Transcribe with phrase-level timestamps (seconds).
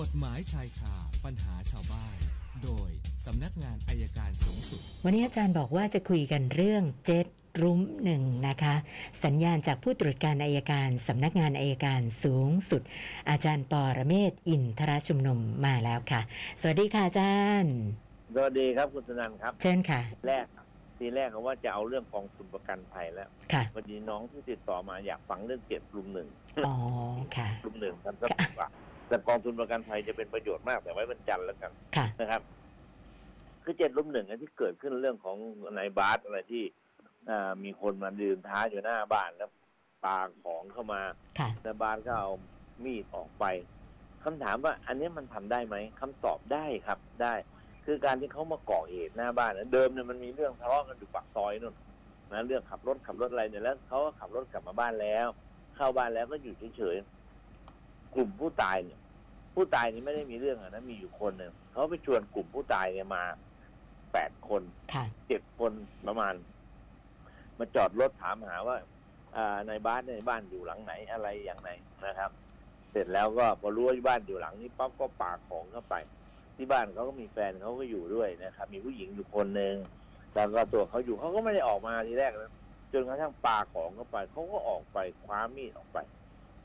[0.08, 0.94] ฎหมายชายคา
[1.24, 2.16] ปัญหาชาวบ้าน
[2.64, 2.90] โดย
[3.26, 7.26] สำนักงานอายการสูงสุด วันนี้อาจารย์บอกว่าจะคุยกันเรื่องเจ็ด
[7.62, 8.74] รุ้มหนึ่งนะคะ
[9.24, 12.82] สัญญาณจากผู้ตรวจการอายการสำนักงานอายการสูงสุด
[13.30, 16.20] อาจารย์ปอระเมศวร์อินทรชุมนุมมาแล้วค่ะ
[16.60, 17.74] สวัสดีค่ะอาจารย์
[18.34, 20.44] สวัสดีครับคุณสนันครับ เชิญค่ะ แรก
[20.98, 26.28] ทีแรกเขาว่าจะเอาเรื่องกองทุนประกันภัยแล้วค่ะพอดีน้องที่ติดต่อมาอยากฟังเรื่องเจ็ดกลุ่มหนึ่ง
[26.66, 26.74] อ๋อ
[27.36, 28.28] ค่ะกลุ่มหนึ่งครับสัก
[28.58, 28.68] กว่า
[29.08, 32.42] แต่กองทุนประกันภัยจะเป็นประโยชน์มากแต่ไว้บรรจันทร์แล้วกันค่ะ นะครับ
[33.64, 35.36] คือเจ็ดรุ่มหนึ่งอันที่เกิดขึ้นเรื่องของ
[35.78, 36.64] นายบาสอะไรที่
[37.30, 39.50] อ่ามีคนมายืนท้าอยู่หน้าบ้านแล้ว
[40.04, 41.02] ปาของเข้ามา
[41.38, 42.30] ค่ะนายบาสก็เอา
[42.84, 43.44] มีดออกไป
[44.24, 47.34] คำถามว่า อันนี้มันทำได้ไหมคำตอบได้ครับได้
[47.86, 51.74] คือการที่เขามาก่อเหตุหน้าบ้านนะเดิมเนี่ยมันมีเรื่องทะเลาะกันอยู่ปากซอยนู่น
[52.32, 55.26] นะเรื่องขับรถขับรถอะไรเนี่ยแล้วเขาก็ขับรถกลับมาบ้านแล้ว
[55.76, 57.17] เข้าบ้านแล้วก็อยู่เฉยๆ
[58.14, 59.00] กลุ่มผู้ตายเนี่ย
[59.54, 63.22] ผู้ตายนี่ไม่ได้มีเรื่องอะนะมีอยู่คนหนึ่งเขาไปชวนกลุ่มผู้ตายเนี่ยมา
[64.12, 65.72] แปดคนค่ะ เจ็ดคน
[66.06, 66.34] ประมาณ
[67.58, 68.76] มาจอดรถถามหาว่า
[69.36, 71.70] อ่าในบ้านในบ้านอยู่หลังไหนอะไรอย่างไหน
[72.06, 72.30] นะครับ
[72.90, 75.94] เสร็จแล้วก็พอรู้ว่าบ้านอยู่หลังนี้ปั๊บก็ปาของเข้าไป
[76.56, 79.74] ที่บ้านเขาก็มีแฟนเขาก็อยู่ด้วยนะครับ มีผู้หญิงอยู่คนหนึ่ง
[80.34, 82.52] แล้วก็ตัวเขาอยู่เขาก็ไม่ได้ออกมาทีแรกนะ
[82.92, 85.98] จนกระทั่งปาของเข้าไปเขาก็ออกไปคว้ามีดออกไป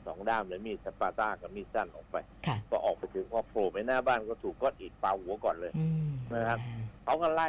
[0.06, 2.16] สองด้ามเลยมีดสปาต้ากับมีดสั้นออกไป
[2.46, 6.58] ค่ะ ก็ออกไปถึงพอโผล่ไปหน้าบ้านก็ถูกก้อนอิฐปาหัวก่อนเลย อืมนะครับ
[7.04, 7.48] เขาก็ไล่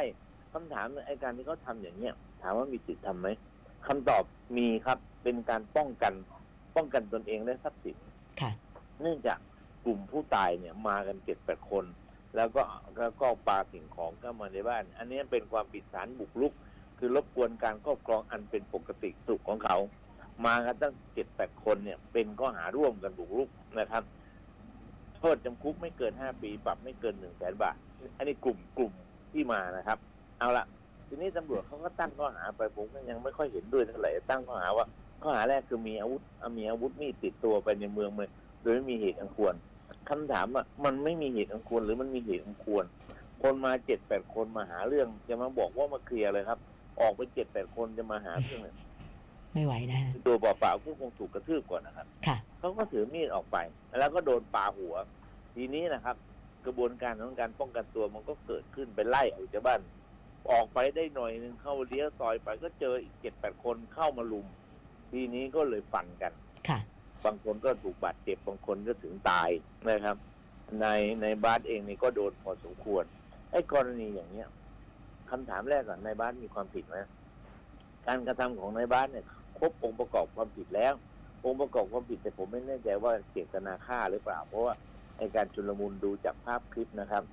[0.52, 3.28] คำถามไอ้การที่เขาทำอย่างเนี้ยถามว่ามีสิทธิ์ทำไหม
[3.86, 4.22] คำตอบ
[4.56, 6.12] มีครับเป็นการป้องกัน
[6.76, 7.96] ป้องกันตนเองและทรัพย์สิน
[8.40, 8.50] ค่ะ
[9.02, 9.38] เนื่องจาก
[9.84, 11.84] กลุ่มผู้ตายเนี่ยมากันเจ็ดแปดคน
[12.36, 12.62] แล้วก็
[12.98, 16.52] แล้วก็ปาสิ่งของเข้ามาในบ้าน อันนี้เป็นความผิดฐานบุกรุก
[16.98, 19.76] คือรบกวนการครอบครองอันเป็นปกติสุขของเขา
[20.44, 24.02] มากันตั้งเจ็ดแปดคนเนี่ย เป็นข้อหาร่วมกันบุกรุกนะครับ
[25.18, 27.76] โทษจำคุกไม่เกินห้าปีปรับไม่เกินหนึ่งแสนบาท
[28.16, 28.92] อันนี้กลุ่มกลุ่ม
[29.32, 29.98] ที่มานะครับ
[30.38, 30.64] เอาละ
[31.06, 34.86] ทีนี้ตำรวจเขาก็ตั้งข้อหาไปผมก็ยังไม่ค่อยเห็นด้วยเท่าไหร่ตั้งข้อหาว่า
[35.22, 36.22] ข้อหาแรกคือมีอาวุธ
[36.58, 38.30] มีอาวุธมีดติดตัวไปในเมืองเลย
[38.62, 39.54] โดยไม่มีเหตุอันควร
[40.08, 42.84] คำถามอะมันไม่มีเหตุอันควรหรือมันมีเหตุอันควร
[43.42, 46.58] คนมาเจ็ดแปดคนมาหาเรื่องจะมาบอกว่ามาเคลียร์เลยครับ
[47.00, 48.76] ออกไปเจ็ดแปดคนจะมาหาเรื่องเนี่ย
[49.56, 53.56] ไม่ไหวนะตัวเปล่าๆก็คงถูกกระทืบก่อนนะครับค่ะเขาก็ถือมีดออกไป
[53.98, 54.94] แล้วก็โดนปาหัว
[55.54, 56.16] ทีนี้นะครับ
[56.66, 59.80] กระบวนการของการป้องกันตัวมันก็เกิดขึ้นไปไล่ออกจากบ้าน
[60.50, 64.46] ออกไปได้หน่อยหนึงเข้าเลี้ยวซอยไปก็เจออีกเจ็ดแปดคนเข้ามาลุม
[65.10, 66.32] ทีนี้ก็เลยฟันกัน
[66.68, 66.78] ค่ะ
[67.24, 69.50] บางคนก็ถูกบาดเจ็บบางคนก็ถึงตาย
[69.88, 70.16] นะครับ
[70.80, 70.86] ใน
[71.22, 73.04] ในบาสเองนี่ก็โดนพอสมควร
[73.50, 74.48] ไอ้กรณีอย่างเนี้ย
[75.30, 76.96] คำถามแรกก่อนนายบาสมีความผิดไหม
[78.06, 79.26] การกระทำของนายบาสเนี่ย
[79.58, 80.94] ครบองค์ประกอบความผิดแล้ว
[81.44, 84.74] องค์ประกอบความผิดแต่ผมไม่แน่ใจว่าเจตนาฆ่าหรือเปล่า เพราะว่า
[85.18, 87.24] ไอ้การชุลมุนดูจากภาพคลิปนะครับ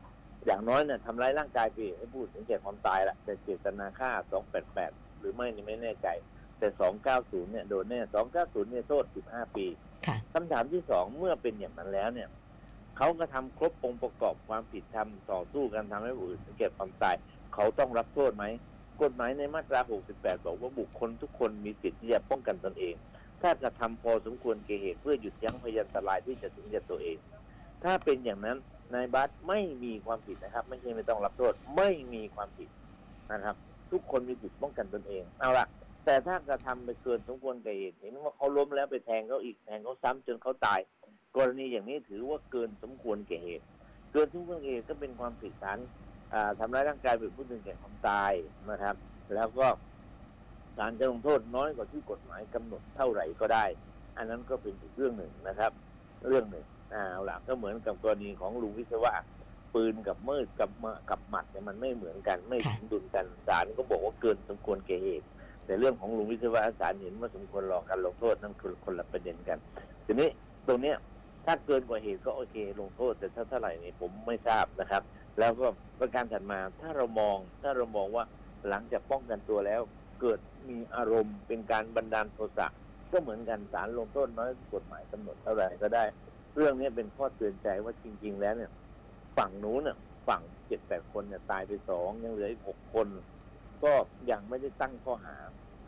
[0.46, 4.12] อย่างน้อยเนี่ยทำร้ายร่างกายไปให้พูดถึงแก่ความตายละแต่เจตนาฆ่า
[4.66, 6.08] 288หรือไม่นี่ไม่แน่ใจ
[6.60, 6.68] แต่
[7.10, 8.00] 290เนี่ยโดนแน่
[8.36, 9.66] 290เนี่ยโทษ15ปี
[10.06, 12.30] ค่ะคำถามที่สองเมื่อเป็นอย่างนั้นแล้วเนี่ย
[12.98, 17.16] เขาก็ทำครบองค์ประกอบความผิดทำต่อสู้กันทำให้ผู้อื่นถึงแก่ความตาย
[17.54, 18.46] เขาต้องรับโทษไหม
[19.02, 19.80] กฎหมายในมาตรา
[20.14, 22.96] 68 บอกว่าบุคคลทุกคนมีสิทธิ์ที่จะป้องกันตนเอง
[23.42, 27.18] ถ้ากระทำพอสมควรแก่เหตุเพื่อหยุดยั้งพยันตรายที่จะถึงแก่ตัวเอง
[27.84, 28.58] ถ้าเป็นอย่างนั้น
[28.94, 32.70] นายบัสไม่มีความผิดนะครับ ไม่ใช่ไม่ต้องรับโทษไม่มีความผิด
[33.32, 33.56] นะครับ
[33.92, 35.68] ทุกคนมีสิทธิ์ป้องกันตนเองเอาละ
[36.06, 40.80] แต่ถ้ากระทำไปเกินสมควรแก่เหตุเห็นว่าเขาล้มแล้วไปแทงเขาอีกแทงเขาซ้ำจนเขาตาย
[41.38, 43.66] กรณีอย่างนี้ถือว่าเกินสมควรแก่เหตุ
[44.14, 45.80] เกินสมควรแก่เหตุก็เป็นความผิดฐาน
[46.60, 48.32] ทำร้ายร่างกายเป็นผู้ถึงแก่ความตาย
[48.72, 48.96] นะครับ
[49.36, 49.68] แล้วก็
[50.80, 53.66] การจะลงโทษน้อยกว่าที่กฎหมายกำหนดเท่าไหร่ก็ได้
[54.18, 55.72] อันนั้นก็เป็นอีกเรื่องหนึ่งนะครับ
[56.28, 59.14] เรื่องหนึ่งเอาล่ะก็เหมือนกับกรณีของลุงวิศวะ
[59.74, 65.28] ปืนกับมืดกับมกับหมัดเนี่ยมันไม่เหมือนกันไม่ค่ะสมดุลกันศาลก็บอกว่าเกินสมควรแก่เหตุ
[65.66, 69.58] แต่เรื่องของลุงวิศวะศาลเห็นว่าสมควรรอการลงโทษนั่นคือคนละประเด็นกัน
[70.06, 70.30] ทีนี้
[70.68, 70.98] ตรงเนี้ย
[71.46, 75.04] ถ้าเกินกว่าเหตุก็โอเค ลงโทษแต่ถ้าเท่าไหร่นี่ผมไม่ทราบนะครับ
[75.40, 75.68] แล้วก็
[76.00, 78.26] ประการถัดมาถ้าเรามองถ้าเรามองว่า
[78.70, 79.82] หลังจากป้องกันตัวแล้ว
[80.22, 80.40] เกิด
[80.70, 82.68] มีอารมณ์เป็นการบันดาลโทสะ
[83.12, 86.04] ก็เหมือนกันศาลลงโทษน้อยกฎหมายกำหนดเท่าไหร่ก็ได้
[86.56, 88.72] เรื่องนี้เป็นข้อเตือนใจว่าจริง ๆ แล้วเนี่ย
[89.38, 89.98] ฝั่งนู้นเนี่ย
[90.28, 93.08] ฝั่งเจ็ดแปดคนเนี่ยตายไปสองยังเหลืออีกหกคน
[93.84, 93.94] ก็
[94.32, 95.36] ยังไม่ได้ตั้งข้อหา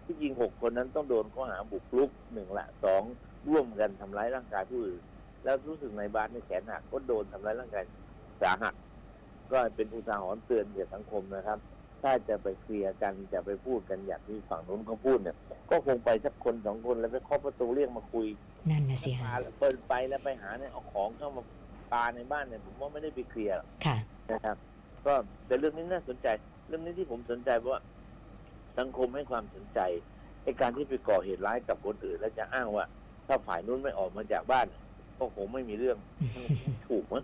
[0.06, 3.04] ที่จริงหกคนนั้นต้องโดนข้อหาบุกรุกหนึ่งละสอง
[3.50, 5.04] ร่วมกันทำร้ายร่างกายผู้อื่น
[5.44, 7.84] แล้วรู้สึกในบ้านในแขนหักก็โดนทำร้ายร่างกาย
[8.42, 8.74] สาหัส
[9.52, 11.60] ก็เป็นอุทาหรณ์เตือนแก่สังคมนะครับ
[12.04, 15.36] ถ้าจะไปเคลียร์กันจะไปพูดกันอย่างที่ฝั่งนู้นเขาพูดเนี่ย
[15.70, 18.28] ก็คงไปสักคนสองคนแล้วไปเคาะประตูเรียกมาคุย
[18.70, 21.44] นั่นนะสิพาฮะเปิดไปแล้วไปหาเนี่ยเอาของเข้ามา
[21.94, 23.98] ปาในบ้านเนี่ยผมว่าไม่ได้ไปเคลียร์หรอกค่ะ
[24.32, 24.58] นะครับ
[25.06, 25.14] ก็
[25.46, 26.28] แต่เรื่องนี้น่าสนใจ
[26.68, 27.82] เรื่องนี้ที่ผมสนใจเพราะว่า
[28.80, 29.80] สังคมให้ความสนใจ
[30.44, 32.86] ไอ้การที่ไปก่อเหตุร้ายกับคนอื่น แล้วจะอ้างว่า
[33.28, 34.66] ถ้าฝ่ายนู้นไม่ออกมาจากบ้าน
[35.20, 35.98] ก็คงไม่มีเรื่อง
[36.88, 37.24] ถูกมั้ง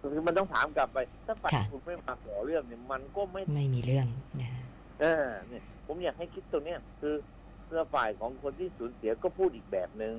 [0.00, 4.06] คือมันต้องถามกลับไป ถ้าฝ่ายค่ะ คุณไม่มาก่อเรื่องเนี่ยมันก็ไม่ไม่มีเรื่อง
[4.40, 4.50] นะ
[5.00, 7.14] เออเนี่ย ผมอยากให้คิดตรงเนี้ยคือ
[7.66, 10.14] เพื่อฝ่ายของคนที่สูญเสียก็พูดอีกแบบหนึง่ง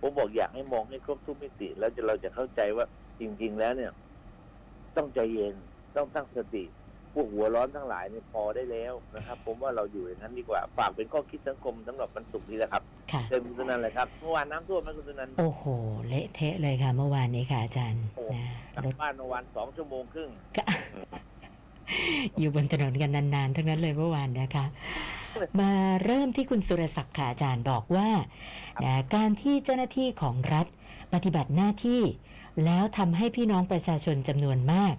[0.00, 2.86] ผมบอกอยากให้มองให้ครบทุกมิติ แล้วจะเราจะเข้าใจว่า
[3.20, 3.92] จริง ๆ แล้วเนี่ย
[4.96, 5.56] ต้องใจเย็น
[5.96, 6.64] ต้องตั้งสติ
[7.16, 12.82] พวกหัวร้อนทั้งหลายเนี่ยพอได้แล้วนะครับ ผมว่าเราอยู่อย่างนั้นดีกว่าฝากเป็นข้อคิดสังคมสำหรับวันศุกร์นี้แหละครับ
[13.12, 15.64] ค่ะเต็มคุณสุนันท์เลยครับเมื่อวานน้ำท่วมไหมคุณสุนันท์โอ้โห
[16.08, 20.30] เละเทะเลยค่ะ เมื่อวานนี้ค่ะอาจารย์โอ้นะกลับรถบ้านเมื่อวานสองชั่วโมงครึ่ง
[22.38, 24.66] อยู่บนถนนกันนานๆ ทั้งนั้นเลยเมื่อวานนะคะ
[25.60, 25.72] มา
[26.04, 28.08] เริ่มที่คุณสุรศักดิ์ค่ะอาจารย์บอกว่า
[28.84, 30.66] นะการที่เจ้าหน้าที่ของรัฐ
[31.14, 32.02] ปฏิบัติหน้าที่
[32.64, 34.94] แล้วทำให้พี่น้องประชาชนจำนวนมาก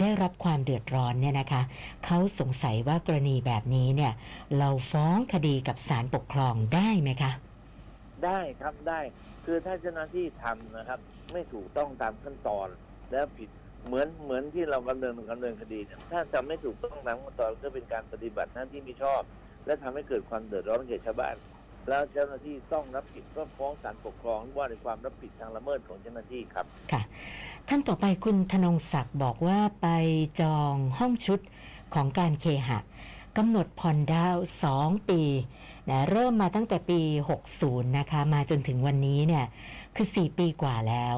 [0.00, 1.62] ได้รับความเดือดร้อนเนี่ยนะคะ
[2.04, 4.12] เขาสงสัยว่ากรณีแบบนี้เนี่ย
[4.58, 7.32] เราฟ้องคดีกับศาลปกครองได้ไหมคะ
[8.24, 9.00] ได้ครับได้
[9.44, 11.00] คือถ้าเจ้าหน้าที่ทำนะครับ
[11.32, 12.68] ไม่ถูกต้องตามขั้นตอน
[13.12, 13.48] แล้วผิด
[13.86, 15.80] เหมือนเหมือนที่เราดำเนินดำเนินคดี
[16.12, 19.22] ถ้าทำไม่ถูกต้องตามขั้นตอนก็เป็นการปฏิบัติหน้าที่ไม่ชอบ
[19.66, 21.36] และทำให้เกิดความเดือดร้อนแก่ชาวบ้าน
[21.88, 27.02] แล้วเจ้าหน้าที่ต้องรับผิดก็ฟ้องศาลปกครองว่าในความรับผิดทางละเมิดของเจ้าหน้าที่ครับ ค่ะ
[27.68, 29.88] ท่านต่อไปคุณธนงศักดิ์บอกว่าไป
[30.40, 31.40] จองห้องชุด
[31.94, 32.78] ของการเคหะ
[33.36, 34.36] กำหนดผ่อนดาว
[34.72, 35.22] 2 ปี
[35.88, 37.00] นะเริ่มมาตั้งแต่ปี
[37.46, 39.46] 60 นะคะ มาจนถึงวันนี้เนี่ย
[39.96, 41.16] คือ 4 ปีกว่าแล้ว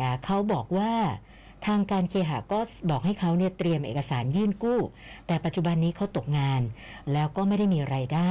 [0.00, 0.92] นะเขาบอกว่า
[1.66, 2.58] ทางการเคหะก็
[2.90, 4.80] บอกให้เขาเนี่ยเตรียมเอกสารยื่นกู้
[5.26, 6.62] แต่ปัจจุบันนี้เขาตกงาน
[7.12, 8.30] แล้วก็ไม่ได้มีไรายได้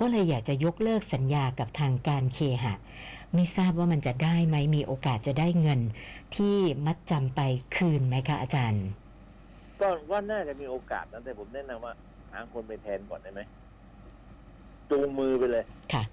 [0.00, 2.74] ก็เลยอยากจะยกเลิกสัญญากับทางการเคหะ
[3.34, 5.80] ไม่ทราบว่ามันจะได้ไหมมีโอกาสจะได้เงิน
[6.36, 7.40] ที่มัดจำไป
[7.76, 8.84] คืนไหมคะอาจารย์
[9.80, 11.92] ก็ว่าน่าจะมีโอกาสนะแต่ผมแนะนำว่า
[12.32, 13.40] หาคนไปแทนก่อนได้ไหม
[14.90, 16.04] จูงมือไปเลยค่ะ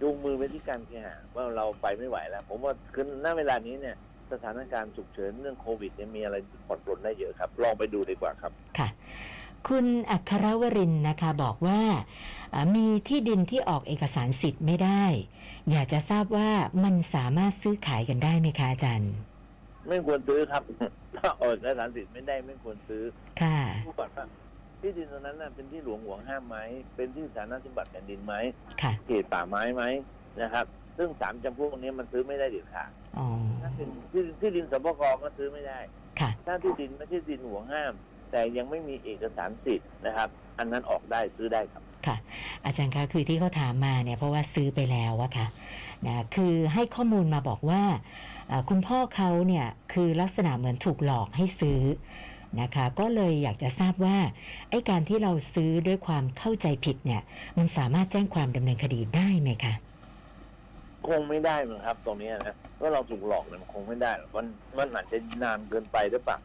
[0.00, 3.96] จูงมือไปที่การเคหะว่าเราไปไม่ไหวแล้ว ผมว่าคือณเวลานี้เนี่ย
[4.34, 6.36] สถานการณ์ฉุกเฉินเรื่องโควิดเนี่ยมีอะไร
[6.66, 8.88] ผ่อนปลนได้เยอะครับ ลองไปดูดีกว่าครับค่ะ
[9.68, 11.80] คุณอัครวรินทร์นะคะบอกว่า
[12.54, 15.04] อ่ามีที่ดินที่ออกเอกสารสิทธิ์ไม่ได้
[15.70, 16.50] อยากจะทราบว่า
[16.84, 19.12] มันสามารถซื้อขายกันได้ไหมคะอาจารย์
[19.88, 20.62] ไม่ควรซื้อครับ
[21.16, 23.02] ถ้าออกเอกสารสิทธิ์ไม่ได้ไม่ควรซื้อ
[23.42, 24.24] ค่ะดูก่อนว่า
[24.80, 26.56] ที่ดินตรงนั้นน่ะเป็นที่หลวงห่วงห้ามไหม
[26.96, 28.34] เป็นที่สาธารณสมบัติแผ่นดินไหม
[28.82, 29.82] ค่ะเขตป่าไม้ไหม
[30.42, 30.66] นะครับ
[30.98, 33.26] ซึ่งสามจำพวกนี้มันซื้อไม่ได้เด็ดขาดอ๋อ
[33.62, 35.78] ถ้าเป็นที่ที่ดินสปกก็ซื้อไม่ได้
[36.20, 37.92] ค่ะถ้าที่ดินไม่ใช่ดินห่วงห้าม
[38.30, 42.16] แต่ยังไม่มีเอกสารสิทธิ์นะครับ อันนั้นออกได้ซื้อได้ครับค่ะ
[42.64, 45.46] อาจารย์คะคือที่เขาถามมาเนี่ยเพราะว่าซื้อไปแล้วอะค่ะ
[46.06, 47.82] นะคือให้ข้อมูลมาบอกว่า
[48.48, 51.80] เอ่อคุณพ่อเขาเนี่ยคือลักษณะเหมือนถูกหลอกให้ซื้อ
[52.60, 54.16] นะคะก็เลยอยากจะทราบว่า
[54.70, 57.22] ไอ้การที่เราซื้อด้วยความเข้าใจผิดเนี่ย
[57.58, 59.74] มันสามารถแจ้งความดำเนินคดีได้ไหมคะ
[61.08, 64.46] คงไม่ได้มั้งครับ ตรงนี้นะว่าเราถูกหลอกเนี่ยมันคงไม่ได้หรอกมัน
[64.78, 66.38] มันอาจจะนานเกินไปหรือเปล่า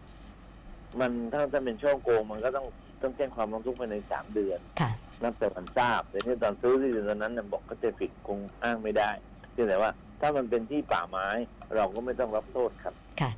[0.99, 2.65] มันถ้าถ้าเป็นช่อโกงมันก็ต้อง
[3.01, 4.91] ต้องแจ้งความร้องทุกข์ภายในสามเดือนค่ะ
[5.23, 9.09] นับแต่วันทราบแต่ที่ตอนซื้อที่ดินตอนนั้นเนี่ยบอกก็จะผิดคงอ้างไม่ได้
[9.51, 9.91] เพียงแต่ว่า
[10.21, 11.27] ถ้ามันเป็นที่ป่าไม้
[11.75, 13.31] เราก็ไม่ต้องรับโทษครับค่ะ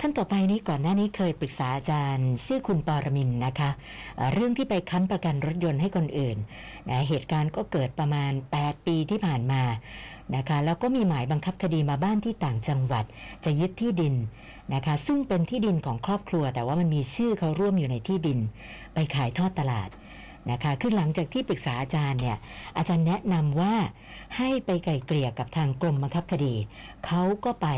[0.00, 3.70] ท่านต่อไปนี้ก่อนหน้านี้เคยปรึกษาอาจารย์ ชื่อคุณปอรมินทร์นะคะ
[4.16, 6.36] เอ่อเรื่องที่ไปค้ำประกันรถยนต์ให้คนอื่น
[6.90, 9.62] นะเหตุการณ์ก็เกิดประมาณ 8 ปีที่ผ่านมา
[10.36, 13.04] นะคะแล้วก็มีหมายบังคับคดีมาบ้านที่ต่างจังหวัด
[13.44, 14.14] จะยึดที่ดิน
[14.74, 18.38] นะคะซึ่งเป็นที่ดินของครอบครัว แต่ว่ามันมีชื่อเขาร่วมอยู่ในที่ดิน
[18.94, 19.90] ไปขายทอดตลาด
[20.50, 22.38] นะคะคือหลังจากที่ปรึกษาอาจารย์เนี่ย
[22.76, 23.74] อาจารย์แนะนำว่า
[24.36, 26.54] ให้ไปไกลเกลี่ยกับทางกรมบังคับคดี
[27.06, 27.68] เขาก็ไป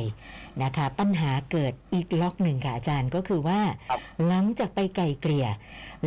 [0.62, 5.46] นะคะปัญหาเกิดอีกล็อกหนึ่งค่ะอาจารย์ก็คือว่าครับหลังจากไปไกลเกลี่ย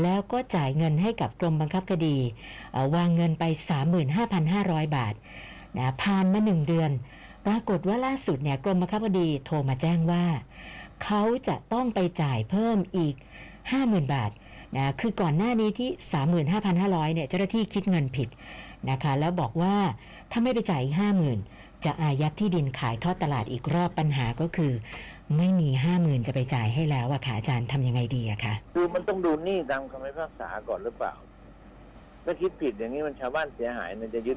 [0.02, 2.18] แล้วก็จ่ายเงินให้กับกรมบังคับคดี
[2.72, 3.44] เอ่อวางเงินไป
[4.20, 5.16] 35,500 บาท
[5.78, 6.92] นะผ่านมาหนึ่งเดือน
[7.46, 10.26] ปรากฏว่าล่าสุดเนี่ยกรมบังคับคดีโทรมาแจ้งว่า
[11.04, 13.16] เขาจะต้องไปจ่ายเพิ่มอีก
[13.64, 14.32] 50,000 บาท
[14.78, 15.90] นะคือก่อนหน้านี้ที่
[16.54, 18.30] 35,500เนี่ยเจ้าหน้าที่คิดเงินผิด
[18.90, 19.76] นะคะแล้วบอกว่า
[20.32, 20.96] ถ้าไม่ไปจ่ายอีก
[21.40, 24.74] 50,000 จะอายัดที่ดินขายทอดตลาดอีกรอบปัญหาก็คือ
[25.38, 31.14] ไม่มีห้าหมื่นจะไปจ่ายให้แล้วอะค่ะอาจารย์ทำยังไงดีอะคะคือมันต้องดูหนี้ตามคำพิพากษาก่อนหรือเปล่า
[32.26, 34.36] ถ้าคิดผิดอย่างนี้มันชาวบ้านเสียหายมันจะยึด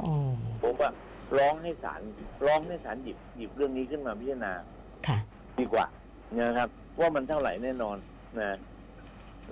[0.63, 0.91] ผมว่า
[1.39, 2.01] ร้องให้ศาล
[2.47, 4.53] ร้องให้ศาลหยิบหยิบเรื่องนี้ขึ้นมาพิจารณา
[5.07, 5.19] ค่ะ
[5.59, 5.87] ดีกว่า
[6.39, 6.69] นะครับ
[7.01, 7.97] ว่ามันเท่าไหร่แน่นอน
[8.41, 8.59] นะ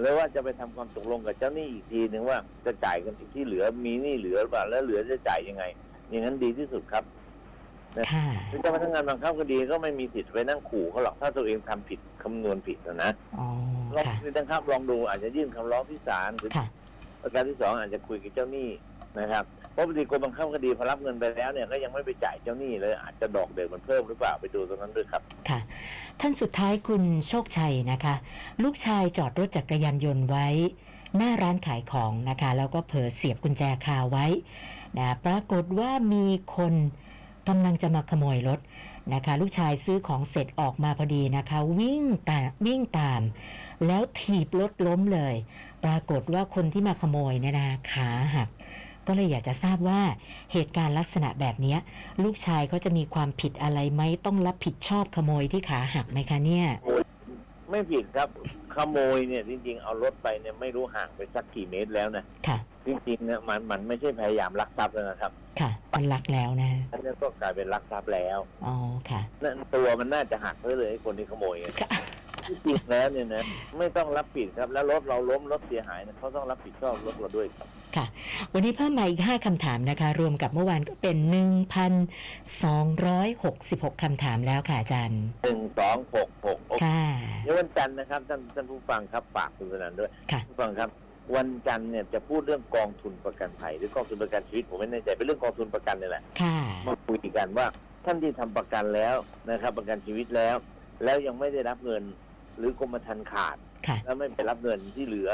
[0.00, 5.64] แล้วว่าจะไปทำความตกลงกับเจ้าหนี้อีกทีหนึ่งว่าจะจ่ายกันที่เหลือมีหนี้เหลือหรือเปล่าแล้วเหลือจะจ่ายยังไง
[6.08, 7.04] อย่างนั้นดีที่สุดครับ
[8.12, 8.26] ค่ะ
[8.61, 13.47] เจ้าพนักงานบังคับคดีก็ไม่มีสิทธิ์ไปนั่งขู่เขาหรอกถ้าตัวเองทำผิดคำนวณผิดนะนะอ๋อ
[13.94, 16.66] ลองค่ะดูนะครับลองดูอาจจะยื่นคำร้องที่ศาลหรือค่ะ
[17.23, 18.68] ประการที่สองอาจจะคุยกับเจ้าหนี้
[19.20, 25.61] นะครับเพ ราะบางทีกรมบังคับคดีพอรับเงินไปแล้วเนี่ยก็ยังไม่ไปจ่ายเจ้าหนี้เลย อาจจะดอกเด็กมันเพิ่มหรือเปล่าไปดูตรงนั้นด้วยครับ ค่ะ
[26.20, 28.14] ท่านสุดท้ายคุณโชคชัยนะคะ
[28.62, 30.49] ลูกชายจอดรถจักรยานยนต์ไว้
[31.16, 34.26] หน้าร้านขายของนะคะ แล้วก็เผลอเสียบกุญแจคาไว้
[34.99, 36.75] นะปรากฏว่ามีคน
[37.49, 38.61] กำลังจะมาขโมยรถ
[39.14, 43.20] นะคะ ลูกชายซื้อของเสร็จออกมาพอดีนะคะ วิ่งตามวิ่งตาม
[43.87, 45.35] แล้วถีบรถล้มเลย
[45.85, 48.49] ปรากฏว่าคนที่มาขโมยเนี่ยนะขาหัก
[49.08, 50.00] ก็เลยอยากจะทราบว่า
[50.52, 51.78] เหตุการณ์ลักษณะแบบเนี้ย
[52.24, 56.66] ลูกชายเขาจะมีความผิดอะไรไหมต้องรับผิดชอบขโมยที่ขาหักไหมคะเนี่ย
[57.70, 58.28] ไม่ผิดครับ
[58.76, 68.74] ขโมยเนี่ยจริง ๆ เอารถไปเนี่ยไม่รู้ห่างไปสักกี่เมตรแล้วนะค่ะ จริงๆเนี่ยมันมันไม่ใช่พยายามลักทรัพย์แล้วนะครับ ค่ะมันลักแล้วนะอันนี้ก็กลายเป็นลักทรัพย์แล้วอ๋อ
[69.10, 71.88] ค่ะนั่นตัวมันน่าจะหักไปเลยไอ้คนที่ขโมยอะค่ะ
[72.48, 73.42] ที่จริงแล้วเนี่ยนะ
[73.78, 78.06] ไม่ต้องรับผิดครับ แล้วรถเราล้มรถเสียหายเนี่ยเขาต้องรับผิดชอบรถเราด้วยครับ ค่ะ
[78.52, 81.16] วันนี้เพิ่มมาอีก 5คำถามนะคะ รวมกับเมื่อวานก็เป็น
[82.28, 87.02] 1,266คำถามแล้วค่ะอาจารย์ หนึ่งสองหกหกโอเคค่ะ
[87.44, 90.90] เดี๋ยววันจันทร์นะครับท่านท่านผู้ฟังครับฝากคุณสนันด้วยค่ะ ผู้ฟังครับ
[91.36, 97.66] วันจันทร์เนี่ยจะพูดเรื่องกองทุนประกันภัยหรือกองทุนประกันชีวิตผมไม่แน่ใจเป็นเรื่องกองทุนประกันนี่แหละค่ะ มาคุยกันว่า
[98.04, 99.16] ท่านที่ทำประกันแล้ว
[99.50, 100.56] นะครับ ประกันชีวิตแล้ว
[101.04, 102.02] แล้วยังไม่ได้รับเงิน
[102.58, 105.30] หรือกรมธรรม์ขาด ค่ะ แล้วไม่ไปรับเงินที่เหลือ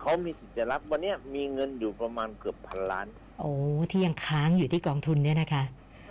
[0.00, 3.06] เขามีสิทธิ์จะรับวันเนี้ยมีเงินอยู่ประมาณเกือบพันล้าน
[3.40, 3.50] โอ้
[3.90, 5.62] ที่ยังค้างอยู่ที่กองทุนเนี่ยนะคะ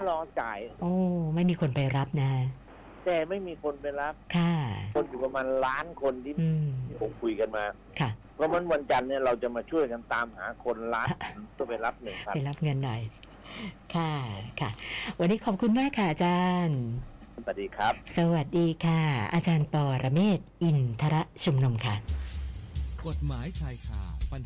[0.09, 0.93] รอจ่าย โอ้
[1.35, 2.31] ไม่มีคนไปรับนะ
[3.05, 4.53] แต่ไม่มีคนไปรับ ค่ะ
[4.95, 6.69] คนอยู่ประมาณล้านคนที่อืม
[7.01, 7.65] ผมคุยกันมา
[7.99, 11.07] ค่ะ เพราะมันวันจันทร์เนี่ยเราจะมาช่วยกันตามหาคนล้าน
[11.57, 13.01] ก็ไปรับหนึ่งพัน ไปรับเงินหน่อย
[13.95, 14.13] ค่ะ
[14.59, 14.69] ค่ะ
[15.19, 16.79] วันนี้ขอบคุณมากค่ะอาจารย์
[17.35, 19.01] สวัสดีครับ สวัสดีค่ะ
[19.33, 21.95] อาจารย์ปอระเมศวร์อินทระชุมนุมค่ะ
[23.07, 24.01] กฎหมายชายคา